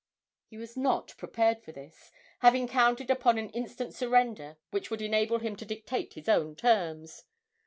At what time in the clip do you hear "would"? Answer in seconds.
4.89-5.03